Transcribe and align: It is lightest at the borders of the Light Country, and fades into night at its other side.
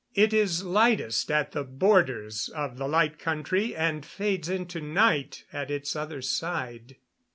It 0.15 0.33
is 0.33 0.63
lightest 0.63 1.29
at 1.29 1.51
the 1.51 1.63
borders 1.63 2.49
of 2.49 2.79
the 2.79 2.87
Light 2.87 3.19
Country, 3.19 3.75
and 3.75 4.03
fades 4.03 4.49
into 4.49 4.81
night 4.81 5.43
at 5.53 5.69
its 5.69 5.95
other 5.95 6.23
side. 6.23 6.95